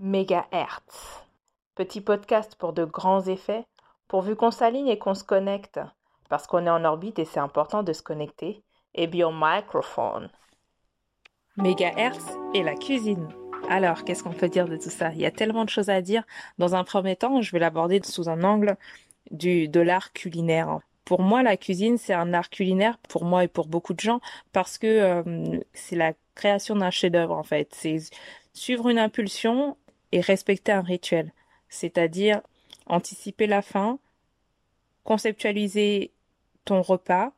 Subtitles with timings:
[0.00, 1.22] Mégahertz.
[1.76, 3.64] Petit podcast pour de grands effets,
[4.08, 5.78] pourvu qu'on s'aligne et qu'on se connecte,
[6.28, 8.64] parce qu'on est en orbite et c'est important de se connecter,
[8.96, 10.30] et bien microphone.
[11.56, 13.28] Mégahertz et la cuisine.
[13.68, 15.12] Alors, qu'est-ce qu'on peut dire de tout ça?
[15.12, 16.24] Il y a tellement de choses à dire.
[16.58, 18.76] Dans un premier temps, je vais l'aborder sous un angle
[19.30, 20.80] du, de l'art culinaire.
[21.04, 24.20] Pour moi, la cuisine, c'est un art culinaire, pour moi et pour beaucoup de gens,
[24.52, 27.68] parce que euh, c'est la création d'un chef-d'œuvre, en fait.
[27.72, 27.98] C'est
[28.54, 29.76] suivre une impulsion
[30.20, 31.32] respecter un rituel.
[31.68, 32.40] C'est-à-dire
[32.86, 33.98] anticiper la faim,
[35.04, 36.12] conceptualiser
[36.64, 37.32] ton repas,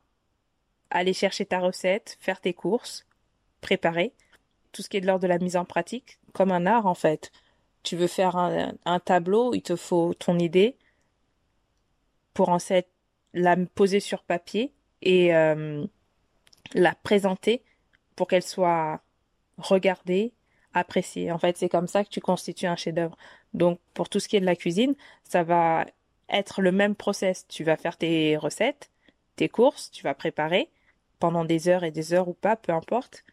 [0.89, 3.05] aller chercher ta recette, faire tes courses,
[3.61, 4.13] préparer,
[4.71, 6.93] tout ce qui est de l'ordre de la mise en pratique, comme un art en
[6.93, 7.31] fait.
[7.83, 10.75] Tu veux faire un, tableau, il te faut ton idée
[12.33, 12.87] pour ensuite
[13.33, 15.85] la poser sur papier et euh,
[16.73, 17.63] la présenter
[18.15, 19.01] pour qu'elle soit
[19.57, 20.33] regardée,
[20.77, 21.31] appréciée.
[21.31, 23.17] En fait, c'est comme ça que tu constitues un chef-d'œuvre.
[23.53, 25.85] Donc, pour tout ce qui est de la cuisine, ça va
[26.29, 27.45] être le même process.
[27.47, 28.91] Tu vas faire tes recettes,
[29.35, 30.69] tes courses, tu vas préparer
[31.19, 33.23] pendant des heures et des heures ou pas, peu importe.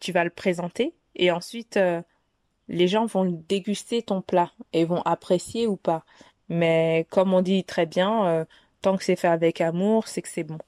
[0.00, 2.02] Tu vas le présenter et ensuite euh,
[2.68, 6.04] les gens vont déguster ton plat et vont apprécier ou pas.
[6.48, 8.44] Mais comme on dit très bien, euh,
[8.82, 10.58] tant que c'est fait avec amour, c'est que c'est bon.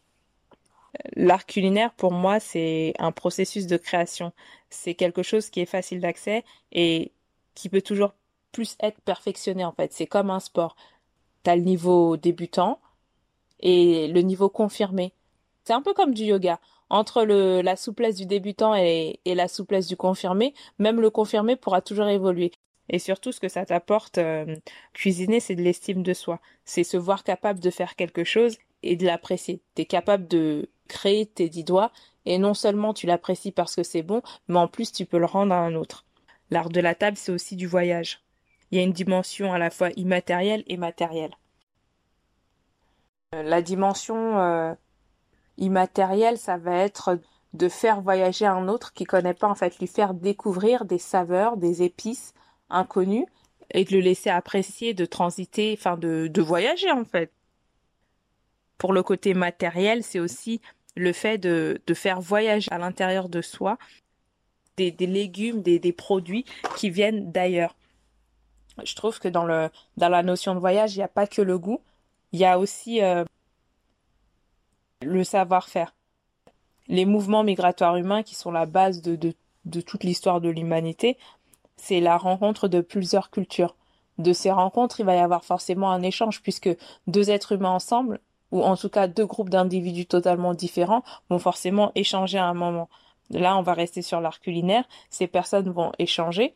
[1.17, 4.33] L'art culinaire, pour moi, c'est un processus de création.
[4.71, 7.13] C'est quelque chose qui est facile d'accès et
[7.55, 8.15] qui peut toujours
[8.53, 9.93] plus être perfectionné, en fait.
[9.93, 10.77] C'est comme un sport.
[11.43, 12.81] T'as le niveau débutant
[13.61, 15.13] et le niveau confirmé.
[15.65, 16.61] C'est un peu comme du yoga.
[16.91, 21.57] Entre le, la souplesse du débutant et, et la souplesse du confirmé, même le confirmé
[21.57, 22.53] pourra toujours évoluer.
[22.89, 24.57] Et surtout, ce que ça t'apporte, euh,
[24.93, 26.41] cuisiner, c'est de l'estime de soi.
[26.65, 29.63] C'est se voir capable de faire quelque chose et de l'apprécier.
[29.75, 31.91] T'es capable de créer tes dix doigts
[32.27, 35.27] et non seulement tu l'apprécies parce que c'est bon, mais en plus tu peux le
[35.27, 36.05] rendre à un autre.
[36.51, 38.23] L'art de la table, c'est aussi du voyage.
[38.71, 41.37] Il y a une dimension à la fois immatérielle et matérielle.
[43.35, 44.75] Euh, la dimension euh,
[45.59, 47.19] immatérielle, ça va être
[47.53, 51.57] de faire voyager un autre qui connaît pas, en fait, lui faire découvrir des saveurs,
[51.57, 52.35] des épices
[52.69, 53.27] inconnues
[53.71, 57.33] et de le laisser apprécier, de transiter, enfin de, de voyager en fait
[58.79, 60.61] pour le côté matériel, c'est aussi
[60.97, 63.79] le fait de, faire voyager à l'intérieur de soi
[64.77, 66.45] des, légumes, des, produits
[66.77, 67.77] qui viennent d'ailleurs.
[68.85, 71.43] Je trouve que dans, le, dans la notion de voyage, il n'y a pas que
[71.43, 71.81] le goût,
[72.33, 73.25] il y a aussi euh,
[75.03, 75.95] le savoir-faire.
[76.89, 79.17] Les mouvements migratoires humains qui sont la base de,
[79.65, 81.17] de toute l'histoire de l'humanité,
[81.77, 83.77] c'est la rencontre de plusieurs cultures.
[84.19, 86.71] De ces rencontres, il va y avoir forcément un échange puisque
[87.07, 88.21] deux êtres humains ensemble
[88.55, 92.89] ou en tout cas deux groupes d'individus totalement différents vont forcément échanger à un moment.
[93.31, 94.85] Là, on va rester sur l'art culinaire.
[95.11, 96.55] Ces personnes vont échanger.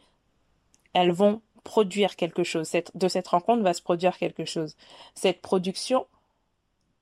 [0.93, 2.71] Elles vont produire quelque chose.
[2.95, 4.77] de cette rencontre va se produire quelque chose.
[5.17, 6.07] Cette production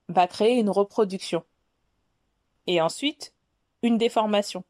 [0.08, 1.44] va créer une reproduction.
[2.66, 3.34] Et ensuite,
[3.82, 4.64] une déformation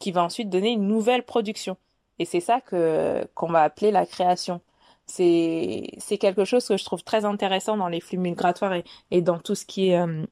[0.00, 1.76] qui va ensuite donner une nouvelle production.
[2.18, 4.60] Et c'est ça que, qu'on va appeler la création
[5.06, 9.22] c'est c'est quelque chose que je trouve très intéressant dans les flux migratoires et, et
[9.22, 10.24] dans tout ce qui est euh,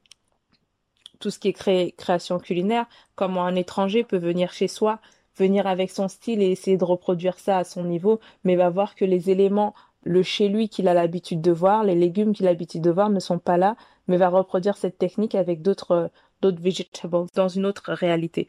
[1.19, 2.85] tout ce qui est création culinaire
[3.15, 4.99] comment un étranger peut venir chez soi
[5.37, 8.95] venir avec son style et essayer de reproduire ça à son niveau mais va voir
[8.95, 9.73] que les éléments
[10.03, 13.09] le chez lui qu'il a l'habitude de voir les légumes qu'il a l'habitude de voir
[13.09, 13.75] ne sont pas là
[14.07, 16.09] mais va reproduire cette technique avec d'autres
[16.41, 18.47] d'autres vegetables dans une autre réalité.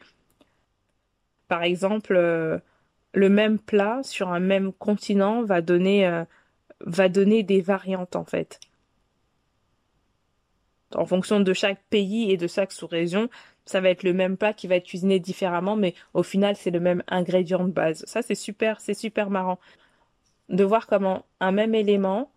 [1.47, 2.59] Par exemple euh,
[3.15, 6.25] le même plat sur un même continent va donner, euh,
[6.81, 8.59] va donner des variantes en fait.
[10.93, 13.29] En fonction de chaque pays et de chaque sous-région,
[13.65, 16.71] ça va être le même plat qui va être cuisiné différemment, mais au final c'est
[16.71, 18.03] le même ingrédient de base.
[18.05, 19.59] Ça c'est super, c'est super marrant
[20.49, 22.29] de voir comment un même élément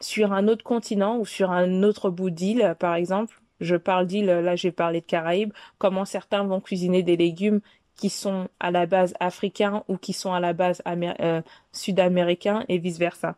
[0.00, 4.26] sur un autre continent ou sur un autre bout d'île, par exemple, je parle d'île,
[4.26, 7.60] là j'ai parlé de Caraïbes, comment certains vont cuisiner des légumes
[8.00, 12.78] qui sont à la base africains ou qui sont à la base euh, sud-américains et
[12.78, 13.36] vice-versa.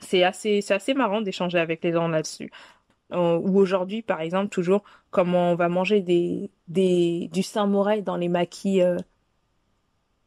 [0.00, 2.50] C'est assez, c'est assez marrant d'échanger avec les gens là-dessus.
[3.12, 4.82] Euh, ou aujourd'hui, par exemple, toujours,
[5.12, 8.96] comment on va manger des, des, du samouraï dans les maquis, euh,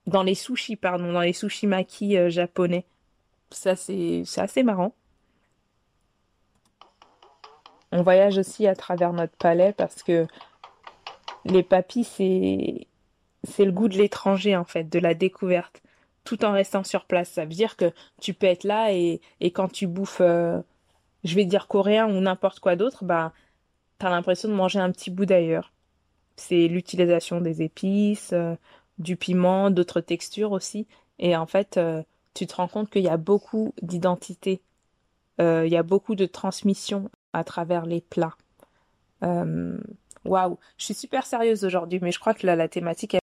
[0.08, 2.86] dans les sushis, pardon, dans les sushis maquis japonais.
[3.52, 4.94] Ça, c'est, c'est assez marrant.
[7.92, 10.26] On voyage aussi à travers notre palais parce que
[11.44, 12.88] les papis, c'est
[13.44, 15.82] c'est le goût de l'étranger en fait, de la découverte,
[16.24, 17.30] tout en restant sur place.
[17.30, 17.92] Ça veut dire que
[18.22, 20.60] tu peux être là et, quand tu bouffes, euh,
[21.24, 23.34] je vais dire coréen ou n'importe quoi d'autre, bah
[24.00, 25.72] t'as l'impression de manger un petit bout d'ailleurs.
[26.38, 28.56] C'est l'utilisation des épices, euh,
[28.98, 30.88] du piment, d'autres textures aussi.
[31.20, 32.02] Et en fait, euh,
[32.34, 34.62] tu te rends compte qu'il y a beaucoup d'identités,
[35.42, 38.36] euh, il y a beaucoup de transmission à travers les plats.
[40.26, 43.16] Waouh, je suis super sérieuse aujourd'hui, mais je crois que la, la thématique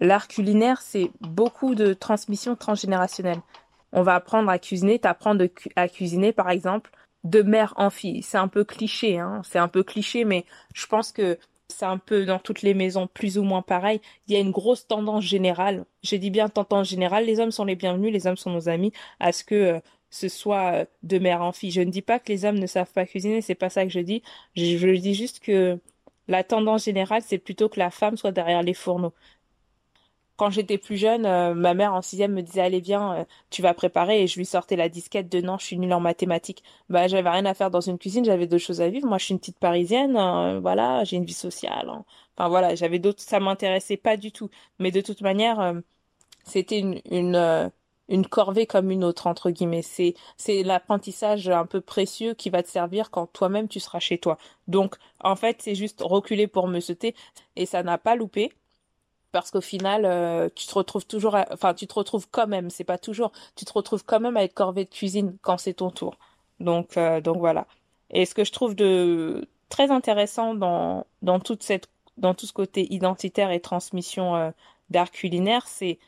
[0.00, 3.40] L'art culinaire, c'est beaucoup de transmission transgénérationnelle.
[3.92, 5.36] On va apprendre à cuisiner, t'apprends
[5.76, 6.90] à cuisiner par exemple
[7.24, 8.22] de mère en fille.
[8.22, 9.42] C'est un peu cliché, hein.
[9.44, 10.44] C'est un peu cliché, mais
[10.74, 11.38] je pense que
[11.68, 14.00] c'est un peu dans toutes les maisons plus ou moins pareil.
[14.28, 15.84] Il y a une grosse tendance générale.
[16.02, 17.24] Je dis bien tendance générale.
[17.24, 19.80] Les hommes sont les bienvenus, les hommes sont nos amis, à ce que euh,
[20.10, 21.70] ce soit euh, de mère en fille.
[21.70, 23.90] Je ne dis pas que les hommes ne savent pas cuisiner, c'est pas ça que
[23.90, 24.22] je dis.
[24.54, 25.80] Je dis juste que
[26.28, 29.14] la tendance générale, c'est plutôt que la femme soit derrière les fourneaux
[30.36, 33.62] quand j'étais plus jeune, euh, ma mère en sixième me disait allez viens, euh, tu
[33.62, 36.62] vas préparer et je lui sortais la disquette de non, je suis nulle en mathématiques.
[36.90, 39.08] Bah j'avais rien à faire dans une cuisine, j'avais d'autres choses à vivre.
[39.08, 41.88] Moi je suis une petite parisienne, hein, voilà, j'ai une vie sociale.
[41.88, 42.04] Hein.
[42.36, 44.50] Enfin voilà, j'avais d'autres, ça m'intéressait pas du tout.
[44.78, 45.80] Mais de toute manière, euh,
[46.44, 47.70] c'était une une
[48.08, 49.82] une corvée comme une autre entre guillemets.
[49.82, 54.18] C'est c'est l'apprentissage un peu précieux qui va te servir quand toi-même tu seras chez
[54.18, 54.38] toi.
[54.68, 57.14] Donc en fait c'est juste reculer pour me sauter
[57.56, 58.52] et ça n'a pas loupé
[59.36, 62.84] parce qu'au final, euh, tu te retrouves toujours, enfin, tu te retrouves quand même, c'est
[62.84, 65.90] pas toujours, tu te retrouves quand même à être corvée de cuisine quand c'est ton
[65.90, 66.16] tour.
[66.58, 67.66] Donc, euh, donc voilà.
[68.10, 72.54] Et ce que je trouve de très intéressant dans dans toute cette, dans tout ce
[72.54, 74.50] côté identitaire et transmission euh,
[74.90, 75.98] d'art culinaire, c'est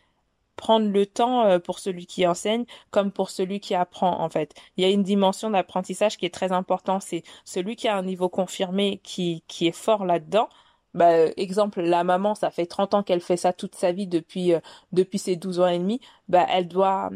[0.58, 4.54] prendre le temps pour celui qui enseigne comme pour celui qui apprend en fait.
[4.76, 8.02] Il y a une dimension d'apprentissage qui est très important, c'est celui qui a un
[8.02, 10.48] niveau confirmé qui qui est fort là-dedans
[10.94, 14.54] bah, exemple, la maman, ça fait 30 ans qu'elle fait ça toute sa vie depuis,
[14.54, 14.60] euh,
[14.92, 17.10] depuis ses 12 ans et demi, bah, elle doit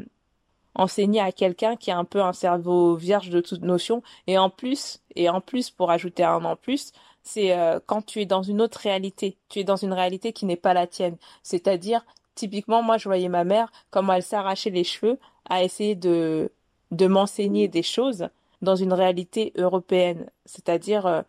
[0.75, 4.03] enseigner à quelqu'un qui a un peu un cerveau vierge de toute notion.
[4.27, 6.93] Et en plus, et en plus, pour ajouter un en plus,
[7.23, 9.39] c'est euh, quand tu es dans une autre réalité.
[9.49, 11.17] Tu es dans une réalité qui n'est pas la tienne.
[11.43, 12.05] C'est-à-dire,
[12.35, 15.19] typiquement, moi, je voyais ma mère, comment elle s'arrachait les cheveux
[15.49, 16.51] à essayer de,
[16.91, 18.29] de m'enseigner des choses
[18.63, 20.31] dans une réalité européenne.
[20.47, 21.23] C'est-à-dire, euh,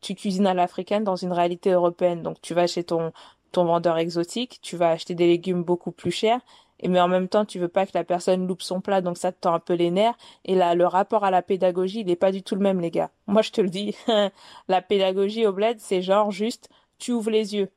[0.00, 2.22] tu cuisines à l'africaine dans une réalité européenne.
[2.22, 3.12] Donc tu vas chez ton
[3.52, 6.40] ton vendeur exotique, tu vas acheter des légumes beaucoup plus chers,
[6.80, 9.18] et mais en même temps tu veux pas que la personne loupe son plat, donc
[9.18, 10.16] ça te tend un peu les nerfs.
[10.44, 12.90] Et là, le rapport à la pédagogie, il est pas du tout le même, les
[12.90, 13.10] gars.
[13.26, 13.94] Moi, je te le dis,
[14.68, 17.70] la pédagogie au bled, c'est genre juste, tu ouvres les yeux.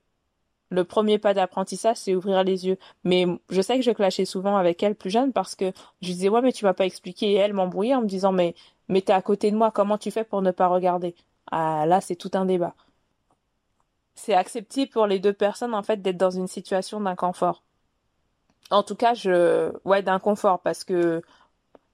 [0.69, 2.77] Le premier pas d'apprentissage, c'est ouvrir les yeux.
[3.03, 5.71] Mais je sais que je clashais souvent avec elle plus jeune parce que
[6.01, 8.55] je disais ouais mais tu vas pas expliquer et elle m'embrouillait en me disant mais
[8.87, 11.15] mais t'es à côté de moi, comment tu fais pour ne pas regarder?
[11.51, 12.75] Ah, là, c'est tout un débat.
[14.15, 17.63] C'est accepté pour les deux personnes, en fait, d'être dans une situation d'inconfort.
[18.71, 21.21] En tout cas, je, ouais, d'inconfort, parce que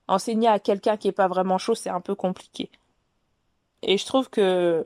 [0.07, 2.69] enseigner à quelqu'un qui est pas vraiment chaud, c'est un peu compliqué.
[3.81, 4.83] Et je trouve que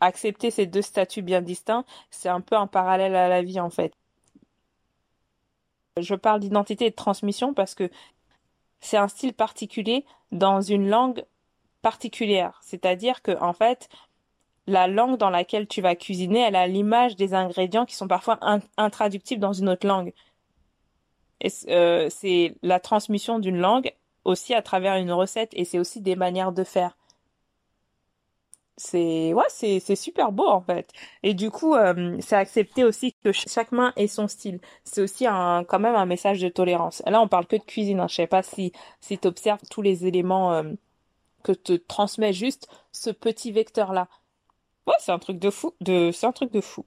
[0.00, 3.70] accepter ces deux statuts bien distincts, c'est un peu un parallèle à la vie, en
[3.70, 3.92] fait.
[5.98, 7.90] Je parle d'identité et de transmission parce que
[8.80, 11.24] c'est un style particulier dans une langue
[11.82, 12.60] particulière.
[12.62, 13.88] C'est-à-dire que, en fait,
[14.68, 18.38] la langue dans laquelle tu vas cuisiner, elle a l'image des ingrédients qui sont parfois
[18.76, 20.12] intraductibles dans une autre langue.
[21.68, 23.92] Euh, c'est la transmission d'une langue
[24.24, 26.97] aussi à travers une recette et c'est aussi des manières de faire.
[28.78, 30.92] C'est ouais, c'est c'est super beau en fait.
[31.24, 34.60] Et du coup, euh, c'est accepter aussi que chaque main ait son style.
[34.84, 37.02] C'est aussi un quand même un message de tolérance.
[37.04, 37.98] Là, on parle que de cuisine.
[37.98, 38.06] Hein.
[38.08, 40.62] Je sais pas si si observes tous les éléments euh,
[41.42, 44.06] que te transmet juste ce petit vecteur là.
[44.86, 46.86] Ouais, c'est un truc de fou, de c'est un truc de fou.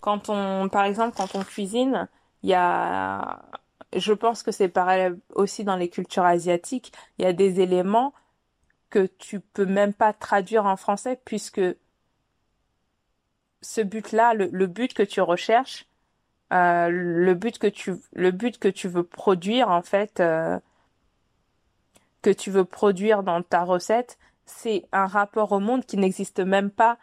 [0.00, 2.08] Quand on par exemple quand on cuisine,
[2.44, 3.42] il y a
[3.96, 8.12] je pense que c'est pareil aussi dans les cultures asiatiques, il y a des éléments
[8.90, 11.60] que tu peux même pas traduire en français puisque
[13.62, 15.86] ce but-là, le, but que tu recherches,
[16.52, 20.58] euh, le but que tu veux produire en fait, euh,
[22.22, 26.70] que tu veux produire dans ta recette, c'est un rapport au monde qui n'existe même
[26.70, 26.98] pas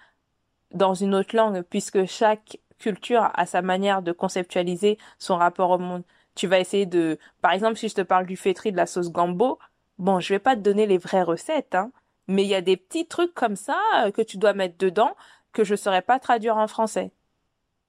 [0.72, 5.78] dans une autre langue, puisque chaque culture a sa manière de conceptualiser son rapport au
[5.78, 6.04] monde.
[6.36, 9.12] Tu vas essayer de, par exemple, si je te parle du fétri de la sauce
[9.12, 9.60] gambo,
[10.00, 11.92] bon, je vais pas te donner les vraies recettes, hein,
[12.28, 15.16] mais il y a des petits trucs comme ça euh, que tu dois mettre dedans
[15.54, 17.12] que je saurais pas traduire en français.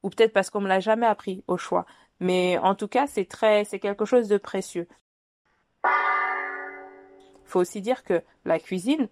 [0.03, 1.87] Ou peut-être parce qu'on me l'a jamais appris au choix.
[2.21, 4.89] Mais en tout cas, c'est très, c'est quelque chose de précieux
[7.49, 9.09] faut aussi dire que la cuisine,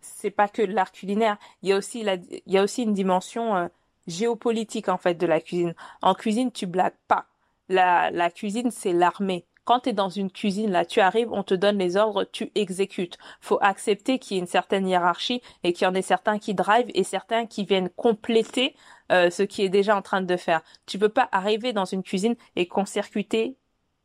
[0.00, 1.36] c'est pas que l'art culinaire.
[1.62, 3.68] Il y a aussi il y a aussi une dimension euh,
[4.06, 5.74] géopolitique en fait de la cuisine.
[6.02, 7.26] En cuisine, tu blagues pas.
[7.68, 9.46] La cuisine, c'est l'armée.
[9.64, 12.50] Quand tu es dans une cuisine, là, tu arrives, on te donne les ordres, tu
[12.54, 13.18] exécutes.
[13.40, 16.54] Faut accepter qu'il y ait une certaine hiérarchie et qu'il y en ait certains qui
[16.54, 18.74] drivent et certains qui viennent compléter
[19.12, 20.62] euh, ce qui est déjà en train de faire.
[20.86, 23.56] Tu peux pas arriver dans une cuisine et concircuiter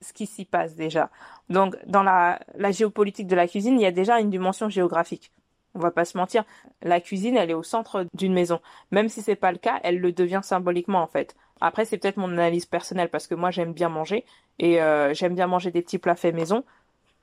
[0.02, 1.10] ce qui s'y passe déjà.
[1.50, 5.32] Donc, dans la, la géopolitique de la cuisine, il y a déjà une dimension géographique.
[5.74, 6.46] On va pas se mentir,
[6.82, 8.62] la cuisine, elle est au centre d'une maison.
[8.92, 11.36] Même si c'est pas le cas, elle le devient symboliquement en fait.
[11.66, 14.24] Après, c'est peut-être mon analyse personnelle parce que moi, j'aime bien manger
[14.60, 16.64] et euh, j'aime bien manger des petits plats maison.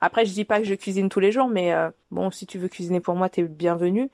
[0.01, 2.57] Après, je dis pas que je cuisine tous les jours, mais euh, bon, si tu
[2.59, 4.09] veux cuisiner pour moi, t'es bienvenu.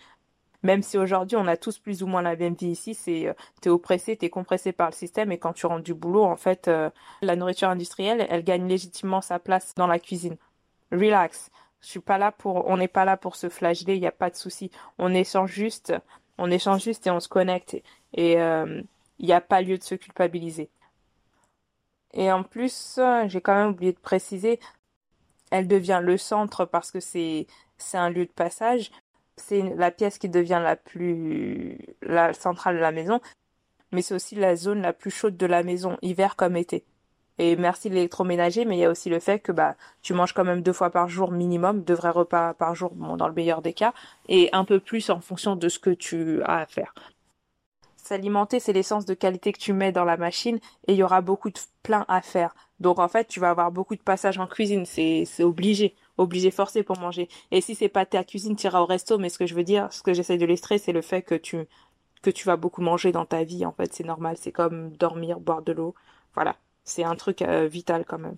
[0.62, 3.33] Même si aujourd'hui, on a tous plus ou moins la même vie ici, c'est euh,
[3.59, 6.69] t'es oppressé, t'es compressé par le système et quand tu rentres du boulot, en fait,
[7.24, 10.38] la nourriture industrielle, elle gagne légitimement sa place dans la cuisine.
[10.91, 11.50] Relax.
[11.81, 14.12] Je suis pas là pour, on n'est pas là pour se flageller, il n'y a
[14.12, 14.69] pas de souci.
[15.00, 15.91] On échange juste,
[16.38, 17.81] on échange juste et on se connecte.
[18.13, 18.38] Et
[19.19, 20.69] il n'y a pas lieu de se culpabiliser.
[22.13, 24.59] Et en plus, j'ai quand même oublié de préciser,
[25.51, 27.47] elle devient le centre parce que c'est
[27.93, 28.91] un lieu de passage.
[29.38, 33.21] C'est la pièce qui devient la plus la centrale de la maison,
[33.91, 36.83] mais c'est aussi la zone la plus chaude de la maison, hiver comme été.
[37.38, 40.43] Et merci l'électroménager, mais il y a aussi le fait que bah tu manges quand
[40.43, 43.71] même deux fois par jour minimum, deux vrais repas par jour, dans le meilleur des
[43.71, 43.93] cas,
[44.27, 46.93] et un peu plus en fonction de ce que tu as à faire.
[48.09, 51.21] S'alimenter, c'est l'essence de qualité que tu mets dans la machine et il y aura
[51.21, 52.55] beaucoup de plein à faire.
[52.79, 56.81] Donc en fait, tu vas avoir beaucoup de passages en cuisine, c'est obligé, obligé forcé
[56.81, 57.29] pour manger.
[57.51, 59.63] Et si c'est pas ta cuisine, tu iras au resto, mais ce que je veux
[59.63, 61.67] dire, ce que j'essaie de l'estrer, c'est le fait que tu
[62.23, 65.39] que tu vas beaucoup manger dans ta vie en fait, c'est normal, c'est comme dormir,
[65.39, 65.93] boire de l'eau.
[66.33, 68.37] Voilà, c'est un truc euh, vital quand même.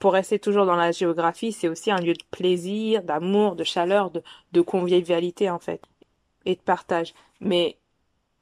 [0.00, 4.10] Pour rester toujours dans la géographie, c'est aussi un lieu de plaisir, d'amour, de chaleur,
[4.10, 5.82] de, de convivialité en fait
[6.46, 7.14] et de partage.
[7.40, 7.78] Mais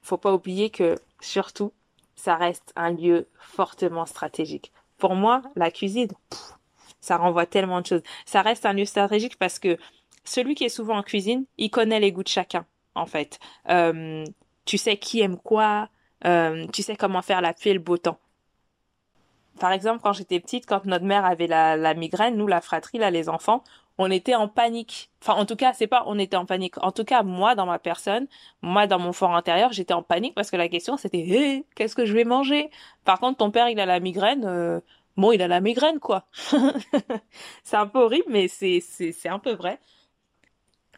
[0.02, 1.72] faut pas oublier que, surtout,
[2.16, 4.72] ça reste un lieu fortement stratégique.
[4.98, 6.10] Pour moi, la cuisine,
[7.00, 8.02] ça renvoie tellement de choses.
[8.26, 9.76] Ça reste un lieu stratégique parce que
[10.24, 13.40] celui qui est souvent en cuisine, il connaît les goûts de chacun, en fait.
[13.68, 14.24] Euh,
[14.64, 15.88] tu sais qui aime quoi,
[16.24, 18.18] euh, tu sais comment faire la pluie et le beau temps.
[19.60, 23.10] Par exemple, quand j'étais petite, quand notre mère avait la, migraine, nous, la fratrie, là,
[23.10, 23.62] les enfants,
[23.98, 25.10] on était en panique.
[25.22, 26.78] Enfin, en tout cas, c'est pas on était en panique.
[26.82, 28.26] En tout cas, moi, dans ma personne,
[28.62, 31.94] moi, dans mon fort intérieur, j'étais en panique parce que la question, c'était, hé, qu'est-ce
[31.94, 32.70] que je vais manger?
[33.04, 34.80] Par contre, ton père, il a la migraine, euh,
[35.16, 36.26] bon, il a la migraine, quoi.
[37.64, 39.78] c'est un peu horrible, mais c'est, c'est, c'est un peu vrai.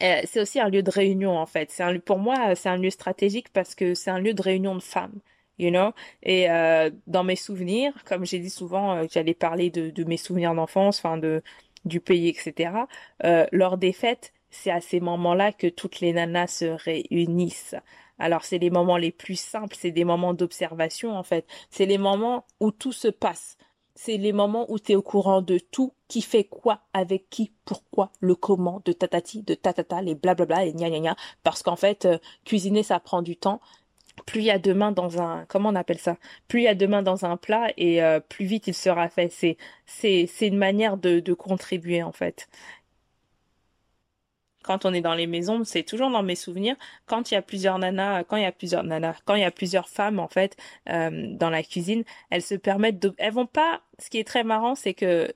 [0.02, 1.70] Euh, c'est aussi un lieu de réunion, en fait.
[1.70, 4.74] C'est un, pour moi, c'est un lieu stratégique parce que c'est un lieu de réunion
[4.74, 5.20] de femmes
[5.58, 5.92] you know?
[6.22, 10.16] Et euh, dans mes souvenirs, comme j'ai dit souvent, euh, j'allais parler de, de mes
[10.16, 11.42] souvenirs d'enfance, enfin de
[11.84, 12.86] du pays, etc.
[13.24, 17.74] Euh, lors des fêtes, c'est à ces moments-là que toutes les nanas se réunissent.
[18.18, 21.46] Alors c'est les moments les plus simples, c'est des moments d'observation en fait.
[21.70, 23.56] C'est les moments où tout se passe.
[23.96, 27.52] C'est les moments où tu es au courant de tout, qui fait quoi, avec qui,
[27.64, 31.16] pourquoi, le comment, de tatati, de tatata, les blablabla, et gna gna gna.
[31.44, 33.60] Parce qu'en fait, euh, cuisiner, ça prend du temps
[34.26, 36.16] plus il y a de mains dans un comment on appelle ça?
[36.48, 39.30] Plus il y a de dans un plat et euh, plus vite il sera fait
[39.32, 39.56] c'est
[39.86, 42.48] c'est c'est une manière de de contribuer en fait
[44.64, 47.42] quand on est dans les maisons, c'est toujours dans mes souvenirs, quand il y a
[47.42, 50.28] plusieurs nanas, quand il y a plusieurs nanas, quand il y a plusieurs femmes en
[50.28, 50.56] fait
[50.88, 53.82] euh, dans la cuisine, elles se permettent de, elles vont pas.
[54.00, 55.32] Ce qui est très marrant, c'est que,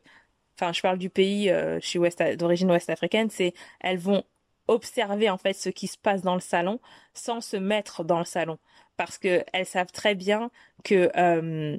[0.59, 4.25] enfin, je parle du pays, euh, je suis ouest d'origine ouest africaine, c'est elles vont
[4.69, 6.81] observer en fait ce qui se passe dans le salon
[7.15, 8.59] sans se mettre dans le salon.
[8.97, 10.51] Parce que elles savent très bien
[10.85, 11.79] que euh,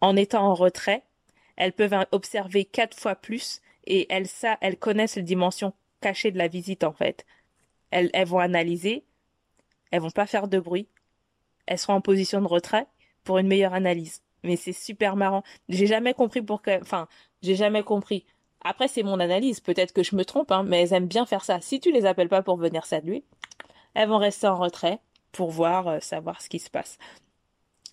[0.00, 1.02] en étant en retrait
[1.56, 6.38] elles peuvent observer quatre fois plus et elles ça elles connaissent les dimensions cachées de
[6.38, 7.24] la visite en fait.
[7.90, 9.04] Elles, elles vont analyser
[9.90, 10.88] elles vont pas faire de bruit
[11.66, 12.86] elles seront en position de retrait
[13.24, 14.22] pour une meilleure analyse.
[14.42, 15.42] Mais c'est super marrant.
[15.70, 17.08] J'ai jamais compris pourquoi enfin
[17.42, 18.26] j'ai jamais compris
[18.64, 19.60] après, c'est mon analyse.
[19.60, 21.60] Peut-être que je me trompe, hein, mais elles aiment bien faire ça.
[21.60, 23.22] Si tu les appelles pas pour venir saluer,
[23.92, 24.98] elles vont rester en retrait
[25.32, 26.98] pour voir, euh, savoir ce qui se passe.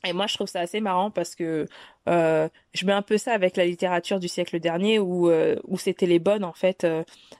[0.05, 1.67] Et moi, je trouve ça assez marrant parce que
[2.09, 5.77] euh, je mets un peu ça avec la littérature du siècle dernier où euh, où
[5.77, 6.87] c'était les bonnes en fait,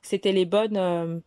[0.04, 1.24] c'était les bonnes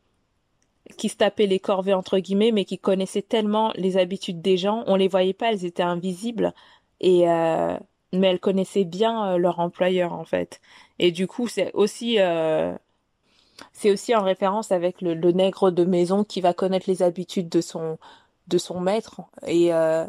[0.97, 4.85] qui se tapaient les corvées entre guillemets, mais qui connaissaient tellement les habitudes des gens,
[4.87, 6.55] on les voyait pas, elles étaient invisibles
[7.01, 7.25] et
[8.19, 10.61] mais elles connaissaient bien leur employeur en fait.
[10.99, 12.75] Et du coup, c'est aussi euh,
[13.73, 17.49] c'est aussi en référence avec le, le, nègre de maison qui va connaître les habitudes
[17.49, 17.99] de son
[18.49, 20.07] de son maître et euh,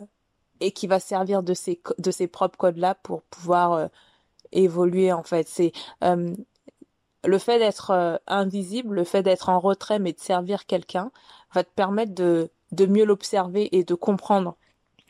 [0.62, 3.88] et qui va servir de ses de ses propres codes là pour pouvoir euh,
[4.51, 5.47] évoluer en fait.
[5.47, 5.71] C'est
[6.03, 6.33] euh,
[7.25, 11.12] le fait d'être euh, invisible, le fait d'être en retrait mais de servir quelqu'un
[11.53, 14.55] va te permettre de de mieux l'observer et de comprendre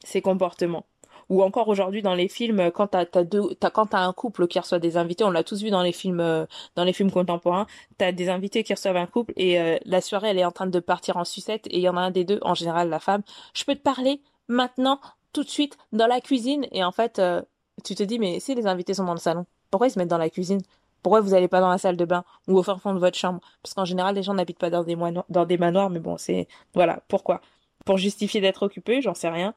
[0.04, 0.86] ses comportements.
[1.30, 4.60] Ou encore aujourd'hui dans les films quand t'as deux t'as quand t'as un couple qui
[4.60, 7.68] reçoit des invités on l'a tous vu dans les films euh, dans les films contemporains
[7.98, 10.68] t'as des invités qui reçoivent un couple et euh, la soirée elle est en train
[10.68, 13.00] de partir en sucette et il y en a un des deux en général la
[13.00, 13.24] femme.
[13.54, 15.00] Je peux te parler maintenant
[15.34, 17.42] tout de suite dans la cuisine et en fait euh,
[17.84, 20.08] tu te dis mais si les invités sont dans le salon pourquoi ils se mettent
[20.08, 20.62] dans la cuisine?
[21.02, 23.18] Pourquoi vous allez pas dans la salle de bain ou au fin fond de votre
[23.18, 23.42] chambre?
[23.62, 24.96] Parce qu'en général, les gens n'habitent pas dans des,
[25.30, 26.48] dans des manoirs, mais bon, c'est...
[26.74, 27.42] Voilà, pourquoi?
[27.86, 29.54] Pour justifier d'être occupé, j'en sais rien.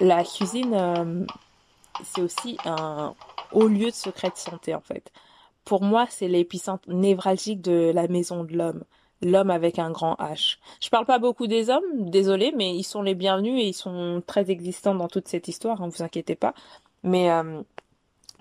[0.00, 1.26] La cuisine, euh,
[2.04, 3.14] c'est aussi un
[3.52, 5.10] haut lieu de secret de santé, en fait.
[5.64, 8.84] Pour moi, c'est l'épicentre névralgique de la maison de l'homme.
[9.22, 10.58] L'homme avec un grand H.
[10.80, 14.22] Je parle pas beaucoup des hommes, désolé, mais ils sont les bienvenus et ils sont
[14.26, 16.52] très existants dans toute cette histoire, hein, vous inquiétez pas.
[17.02, 17.62] Mais euh,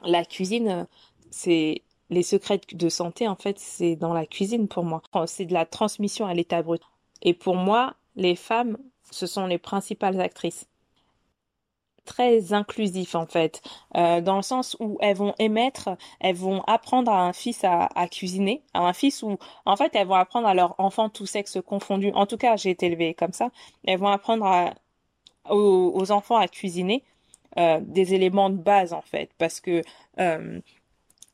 [0.04, 0.88] la cuisine,
[1.32, 5.02] c'est les secrets de santé, en fait, c'est dans la cuisine pour moi.
[5.28, 6.82] C'est de la transmission à l'état brut.
[7.22, 8.78] Et pour moi, les femmes,
[9.10, 10.68] ce sont les principales actrices.
[12.06, 13.62] Très inclusif en fait,
[13.98, 17.90] euh, dans le sens où elles vont émettre, elles vont apprendre à un fils à,
[18.08, 21.58] cuisiner, à un fils où en fait elles vont apprendre à leur enfant tout sexe
[21.66, 22.12] confondu.
[22.14, 23.50] En tout cas, j'ai été élevée comme ça.
[23.86, 24.46] Elles vont apprendre
[25.50, 27.04] aux, enfants à cuisiner
[27.58, 29.82] euh, des éléments de base en fait, parce que
[30.20, 30.60] euh,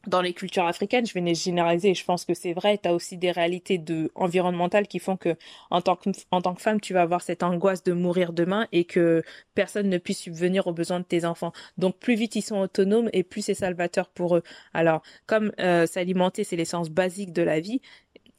[0.08, 3.17] dans les cultures africaines, je vais généraliser, je pense que c'est vrai, tu as aussi
[3.17, 5.36] des réalités de environnementales qui font que
[5.70, 8.67] en tant que en tant que femme, tu vas avoir cette angoisse de mourir demain
[8.72, 11.53] et que personne ne puisse subvenir aux besoins de tes enfants.
[11.77, 14.43] Donc plus vite ils sont autonomes et plus c'est salvateur pour eux.
[14.74, 17.81] Alors, comme euh, s'alimenter, c'est l'essence basique de la vie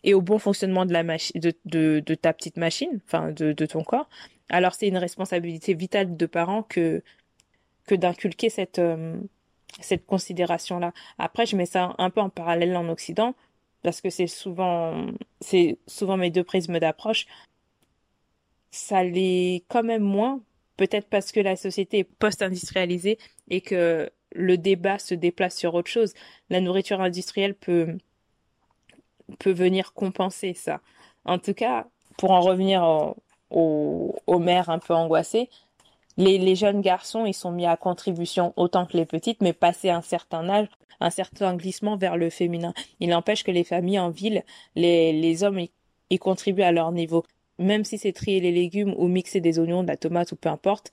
[0.04, 3.52] et au bon fonctionnement de la machine de, de, de, ta petite machine, enfin de,
[3.52, 4.08] de ton corps,
[4.48, 7.02] alors c'est une responsabilité vitale de parents que
[7.86, 9.16] que d'inculquer cette euh,
[9.80, 10.92] cette considération-là.
[11.18, 13.34] Après, je mets ça un peu en parallèle en Occident
[13.82, 15.06] parce que c'est souvent,
[15.40, 17.26] c'est souvent mes deux prismes d'approche.
[18.70, 20.40] Ça l'est quand même moins,
[20.76, 25.90] peut-être parce que la société est post-industrialisée et que le débat se déplace sur autre
[25.90, 26.14] chose.
[26.48, 27.98] La nourriture industrielle peut,
[29.38, 30.80] peut venir compenser ça.
[31.24, 31.86] En tout cas,
[32.18, 32.82] pour en revenir
[33.50, 35.50] aux, aux mères un peu angoissées,
[36.16, 39.90] les, les, jeunes garçons, ils sont mis à contribution autant que les petites, mais passé
[39.90, 40.68] un certain âge,
[41.00, 42.74] un certain glissement vers le féminin.
[43.00, 44.44] Il empêche que les familles en ville,
[44.74, 45.60] les, les hommes,
[46.10, 47.24] y, contribuent à leur niveau.
[47.58, 50.48] Même si c'est trier les légumes ou mixer des oignons, de la tomate ou peu
[50.48, 50.90] importe,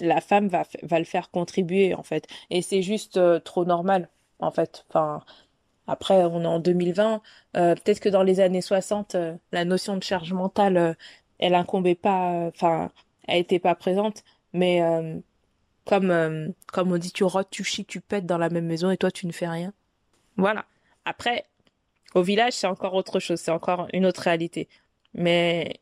[0.00, 2.26] la femme va, va le faire contribuer, en fait.
[2.50, 4.84] Et c'est juste euh, trop normal, en fait.
[4.88, 5.22] Enfin,
[5.86, 7.22] après, on est en 2020.
[7.56, 10.96] Euh, peut-être que dans les années 60, euh, la notion de charge mentale,
[11.38, 12.90] elle incombait pas, enfin,
[13.28, 15.18] elle était pas présente, mais euh,
[15.84, 18.90] comme euh, comme on dit, tu rotes, tu chies, tu pètes dans la même maison
[18.90, 19.72] et toi tu ne fais rien.
[20.36, 20.64] Voilà.
[21.04, 21.46] Après,
[22.14, 24.68] au village, c'est encore autre chose, c'est encore une autre réalité.
[25.14, 25.80] Mais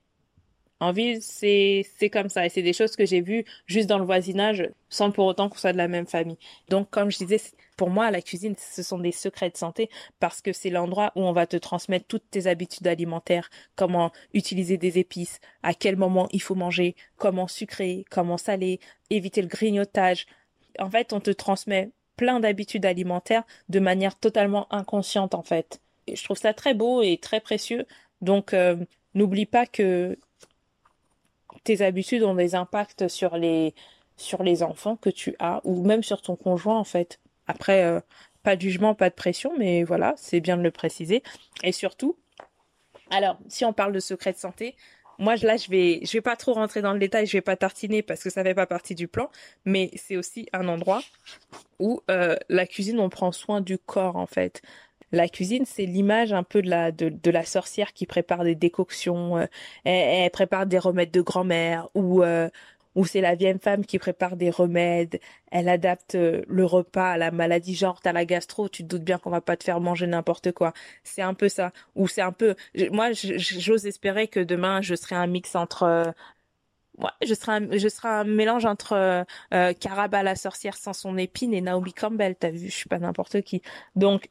[0.81, 3.99] en ville, c'est c'est comme ça et c'est des choses que j'ai vues juste dans
[3.99, 6.39] le voisinage sans pour autant qu'on soit de la même famille.
[6.69, 7.41] Donc comme je disais,
[7.77, 11.23] pour moi la cuisine ce sont des secrets de santé parce que c'est l'endroit où
[11.23, 16.29] on va te transmettre toutes tes habitudes alimentaires, comment utiliser des épices, à quel moment
[16.33, 20.27] il faut manger, comment sucrer, comment saler, éviter le grignotage.
[20.79, 25.81] En fait, on te transmet plein d'habitudes alimentaires de manière totalement inconsciente en fait.
[26.13, 27.87] Je trouve ça très beau et très précieux.
[28.21, 28.77] Donc euh,
[29.15, 30.19] n'oublie pas que
[31.65, 33.75] tes habitudes ont des impacts sur les
[34.17, 37.21] sur les enfants que tu as ou même sur ton conjoint en fait.
[37.47, 38.01] Après euh,
[38.43, 41.23] pas de jugement, pas de pression, mais voilà, c'est bien de le préciser.
[41.63, 42.17] Et surtout,
[43.11, 44.77] alors si on parle de secret de santé,
[45.19, 47.57] moi là je vais je vais pas trop rentrer dans le détail, je vais pas
[47.57, 49.31] tartiner parce que ça fait pas partie du plan,
[49.65, 51.03] mais c'est aussi un endroit
[51.79, 54.63] où euh, la cuisine on prend soin du corps en fait.
[55.13, 59.39] La cuisine, c'est l'image un peu de la de, la sorcière qui prépare des décoctions,
[59.39, 59.47] euh,
[59.85, 62.51] elle, prépare des remèdes de grand-mère ou euh,
[62.97, 65.21] ou c'est la vieille femme qui prépare des remèdes,
[65.53, 69.05] elle adapte euh, le repas à la maladie, genre t'as la gastro, tu te doutes
[69.05, 70.73] bien qu'on va pas te faire manger n'importe quoi.
[71.05, 71.73] C'est un peu ça.
[71.95, 72.57] Ou c'est un peu,
[72.91, 76.15] moi j'ose espérer que demain je serai un mix entre
[76.99, 78.95] Ouais, je serai un, je serai un mélange entre
[79.53, 82.37] euh, Caraba la sorcière sans son épine et Naomi Campbell.
[82.37, 83.61] T'as vu, je suis pas n'importe qui.
[83.97, 84.29] Donc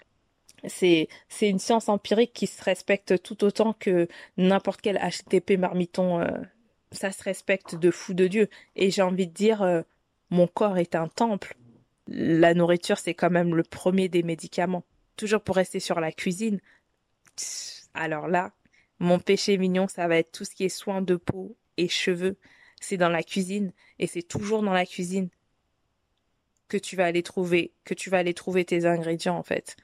[0.68, 6.22] c'est c'est une science empirique qui se respecte tout autant que n'importe quel HTTP marmiton.
[6.22, 6.28] Euh,
[6.96, 8.50] ça se respecte de fou de Dieu.
[8.76, 9.82] Et j'ai envie de dire, euh,
[10.30, 11.56] mon corps est un temple.
[12.08, 14.84] La nourriture, c'est quand même le premier des médicaments.
[15.16, 16.60] Toujours pour rester sur la cuisine.
[17.94, 18.52] Alors là,
[19.00, 22.38] mon péché mignon, ça va être tout ce qui est soin de peau et cheveux.
[22.80, 25.30] C'est dans la cuisine et c'est toujours dans la cuisine
[26.68, 29.76] que tu vas aller trouver, que tu vas aller trouver tes ingrédients en fait.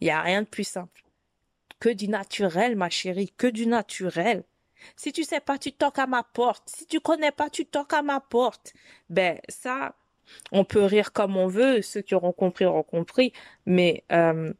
[0.00, 1.04] Il n'y a rien de plus simple.
[1.78, 4.44] Que du naturel, ma chérie, que du naturel.
[4.96, 6.68] Si tu sais pas, tu toques à ma porte.
[6.68, 8.74] Si tu connais pas, tu toques à ma porte.
[9.10, 9.94] Ben, ça,
[10.52, 13.32] On peut rire comme on veut, ceux qui auront compris auront compris,
[13.64, 14.52] mais euh,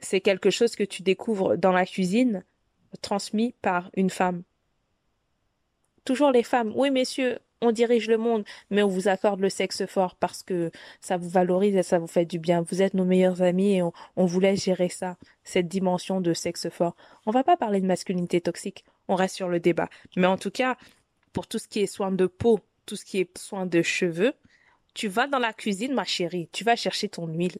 [0.00, 2.44] c'est quelque chose que tu découvres dans la cuisine,
[3.02, 4.42] transmis par une femme.
[6.04, 6.72] Toujours les femmes.
[6.74, 10.70] Oui, messieurs, on dirige le monde, mais on vous accorde le sexe fort parce que
[11.00, 12.62] ça vous valorise et ça vous fait du bien.
[12.62, 16.68] Vous êtes nos meilleurs amis et on, vous laisse gérer ça, cette dimension de sexe
[16.68, 16.94] fort.
[17.26, 19.88] On va pas parler de masculinité toxique, on reste sur le débat.
[20.16, 20.76] Mais en tout cas,
[21.32, 24.34] pour tout ce qui est soin de peau, tout ce qui est soin de cheveux,
[24.94, 27.56] tu vas dans la cuisine, ma chérie, tu vas chercher ton huile.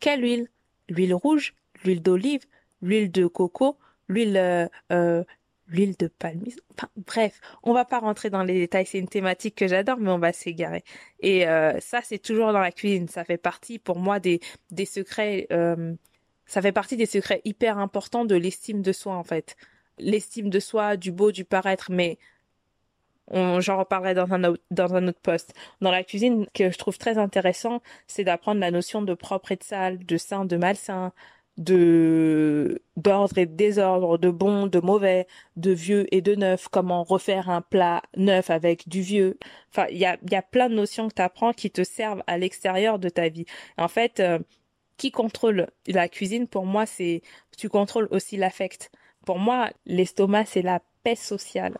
[0.00, 0.48] Quelle huile?
[0.88, 2.44] L'huile rouge, l'huile d'olive,
[2.82, 5.24] l'huile de coco, l'huile euh, euh,
[5.72, 6.44] l'huile de palme.
[6.76, 8.86] Enfin, bref, on va pas rentrer dans les détails.
[8.86, 10.84] C'est une thématique que j'adore, mais on va s'égarer.
[11.20, 13.08] Et euh, ça, c'est toujours dans la cuisine.
[13.08, 15.46] Ça fait partie, pour moi, des des secrets.
[15.52, 15.94] Euh,
[16.46, 19.56] ça fait partie des secrets hyper importants de l'estime de soi, en fait.
[19.98, 22.18] L'estime de soi, du beau, du paraître, mais
[23.30, 25.54] j'en reparlerai dans un autre, dans un autre poste.
[25.80, 29.56] Dans la cuisine, que je trouve très intéressant, c'est d'apprendre la notion de propre et
[29.56, 31.12] de sale, de sain, de malsain,
[31.58, 35.26] de d'ordre et de désordre, de bon, de mauvais,
[35.56, 39.38] de vieux et de neuf, comment refaire un plat neuf avec du vieux.
[39.70, 42.22] Enfin, il y a, y a plein de notions que tu apprends qui te servent
[42.26, 43.46] à l'extérieur de ta vie.
[43.78, 44.38] En fait, euh,
[44.96, 47.22] qui contrôle la cuisine, pour moi, c'est
[47.58, 48.90] tu contrôles aussi l'affect.
[49.24, 51.78] Pour moi, l'estomac, c'est la paix sociale.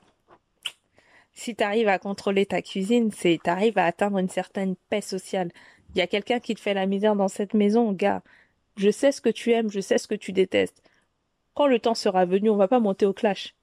[1.33, 5.01] Si tu arrives à contrôler ta cuisine, c'est tu arrives à atteindre une certaine paix
[5.01, 5.51] sociale.
[5.95, 8.23] Il y a quelqu'un qui te fait la misère dans cette maison, gars
[8.77, 10.83] je sais ce que tu aimes, je sais ce que tu détestes.
[11.55, 13.55] Quand le temps sera venu, on va pas monter au clash.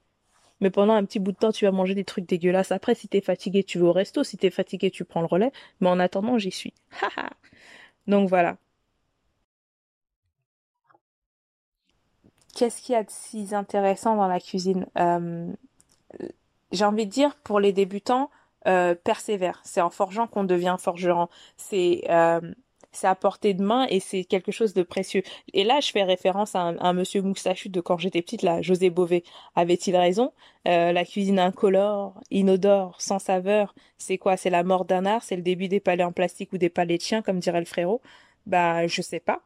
[0.60, 2.70] Mais pendant un petit bout de temps, tu vas manger des trucs dégueulasses.
[2.70, 4.22] Après, si t'es fatigué, tu vas au resto.
[4.22, 5.52] Si t'es fatigué, tu prends le relais.
[5.80, 6.74] Mais en attendant, j'y suis.
[8.06, 8.58] Donc voilà.
[12.60, 15.50] Qu'est-ce qu'il y a de si intéressant dans la cuisine euh,
[16.72, 18.28] J'ai envie de dire, pour les débutants,
[18.68, 19.62] euh, persévère.
[19.64, 21.28] C'est en forgeant qu'on devient forgeron.
[21.56, 22.42] C'est euh,
[22.92, 25.22] c'est à portée de main et c'est quelque chose de précieux.
[25.54, 28.90] Et là, je fais référence à un, monsieur moustachu de quand j'étais petite, là, José
[28.90, 29.24] Bové.
[29.54, 30.34] Avait-il raison?
[30.66, 34.36] La cuisine incolore, inodore, sans saveur, c'est quoi?
[34.36, 35.22] C'est la mort d'un art?
[35.22, 37.64] C'est le début des palais en plastique ou des palais de chiens, comme dirait le
[37.64, 38.02] frérot?
[38.44, 39.40] Bah, je sais pas.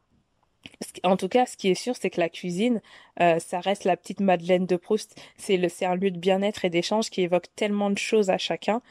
[1.03, 2.81] En tout cas, ce qui est sûr, c'est que la cuisine,
[3.21, 5.19] euh, ça reste la petite Madeleine de Proust.
[5.37, 8.81] C'est le, un lieu de bien-être et d'échange qui évoque tellement de choses à chacun.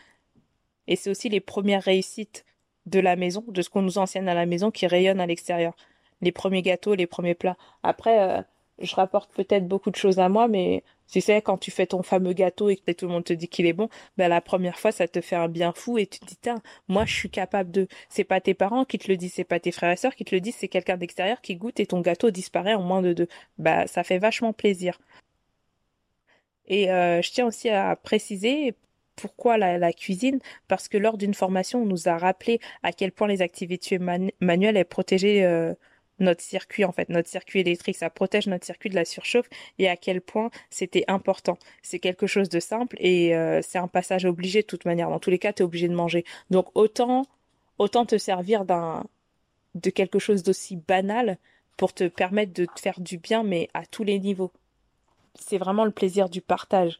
[0.86, 2.44] Et c'est aussi les premières réussites
[2.86, 5.74] de la maison, de ce qu'on nous enseigne à la maison qui rayonne à l'extérieur.
[6.20, 7.56] Les premiers gâteaux, les premiers plats.
[7.82, 8.42] Après, euh,
[8.78, 12.02] je rapporte peut-être beaucoup de choses à moi, mais tu sais, quand tu fais ton
[12.02, 14.78] fameux gâteau et que tout le monde te dit qu'il est bon, ben la première
[14.78, 17.30] fois, ça te fait un bien fou et tu te dis, tiens, moi, je suis
[17.30, 17.86] capable de.
[18.08, 20.24] C'est pas tes parents qui te le disent, c'est pas tes frères et sœurs qui
[20.24, 23.12] te le disent, c'est quelqu'un d'extérieur qui goûte et ton gâteau disparaît en moins de
[23.12, 23.28] deux.
[23.58, 24.98] Bah, ça fait vachement plaisir.
[26.66, 28.74] Et euh, je tiens aussi à préciser,
[29.16, 33.28] pourquoi la, cuisine Parce que lors d'une formation, on nous a rappelé à quel point
[33.28, 35.74] les activités manuelles est protégeaient euh,
[36.24, 39.88] notre circuit en fait, notre circuit électrique, ça protège notre circuit de la surchauffe et
[39.88, 41.58] à quel point c'était important.
[41.82, 45.10] C'est quelque chose de simple et euh, c'est un passage obligé de toute manière.
[45.10, 46.24] Dans tous les cas, tu es obligé de manger.
[46.50, 47.26] Donc autant
[47.78, 49.04] autant te servir d'un
[49.74, 51.38] de quelque chose d'aussi banal
[51.76, 54.52] pour te permettre de te faire du bien mais à tous les niveaux
[55.34, 56.98] c'est vraiment le plaisir du partage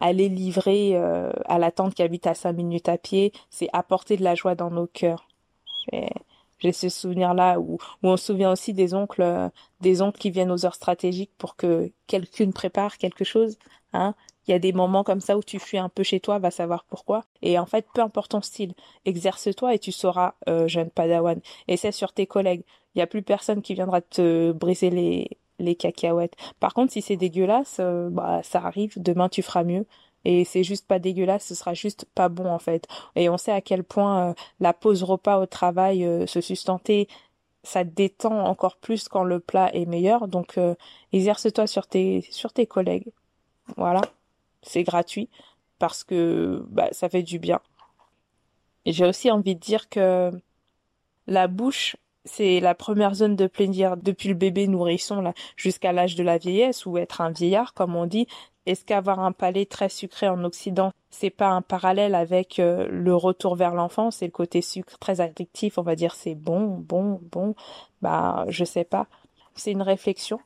[0.00, 4.16] aller livrer euh, à la tante qui habite à cinq minutes à pied, c'est apporter
[4.16, 5.28] de la joie dans nos cœurs.
[6.58, 9.48] J'ai ce souvenir-là où, où on se souvient aussi des oncles, euh,
[9.80, 13.58] des oncles qui viennent aux heures stratégiques pour que quelqu'un prépare quelque chose.
[13.92, 14.14] Hein.
[14.46, 16.50] Il y a des moments comme ça où tu fuis un peu chez toi, va
[16.50, 17.24] savoir pourquoi.
[17.42, 21.40] Et en fait, peu importe ton style, exerce-toi et tu sauras, euh, jeune padawan.
[21.76, 22.62] C'est sur tes collègues.
[22.94, 26.34] Il n'y a plus personne qui viendra te briser les, les cacahuètes.
[26.60, 29.86] Par contre, si c'est dégueulasse, euh, bah ça arrive, demain tu feras mieux.
[30.28, 32.88] Et c'est juste pas dégueulasse, ce sera juste pas bon en fait.
[33.14, 37.06] Et on sait à quel point euh, la pause repas au travail, euh, se sustenter,
[37.62, 40.26] ça détend encore plus quand le plat est meilleur.
[40.26, 40.58] Donc
[41.12, 43.12] exerce-toi sur tes sur tes collègues.
[43.76, 44.00] Voilà,
[44.62, 45.28] c'est gratuit
[45.78, 47.60] parce que bah, ça fait du bien.
[48.84, 50.32] J'ai aussi envie de dire que
[51.28, 56.24] la bouche c'est la première zone de plaisir depuis le bébé nourrisson jusqu'à l'âge de
[56.24, 58.26] la vieillesse ou être un vieillard comme on dit.
[58.66, 63.14] Est-ce qu'avoir un palais très sucré en Occident, c'est pas un parallèle avec euh, le
[63.14, 67.20] retour vers l'enfance et le côté sucre très addictif, on va dire c'est bon, bon,
[67.30, 67.54] bon.
[68.02, 69.06] Bah, je sais pas.
[69.54, 70.40] C'est une réflexion.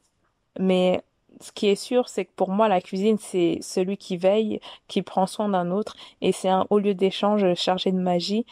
[0.59, 1.03] Mais
[1.41, 5.03] ce qui est sûr, c'est que pour moi, la cuisine, c'est celui qui veille, qui
[5.03, 8.45] prend soin d'un autre, et c'est un haut lieu d'échange chargé de magie,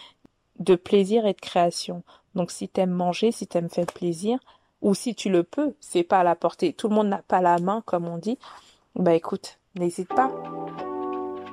[0.58, 2.02] de plaisir et de création.
[2.34, 4.38] Donc si t'aimes manger, si t'aimes faire plaisir,
[4.80, 6.72] ou si tu le peux, c'est pas à la portée.
[6.72, 8.38] Tout le monde n'a pas la main, comme on dit.
[8.98, 10.28] Bah écoute, n'hésite pas.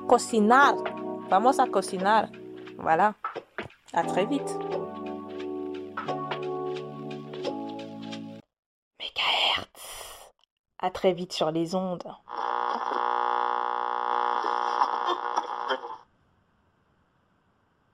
[0.08, 0.74] Cocinar.
[1.30, 2.26] Vamos a cocinar.
[2.76, 3.14] Voilà.
[3.92, 4.58] À très vite.
[8.98, 10.32] Mégahertz.
[10.80, 12.02] À très vite sur les ondes.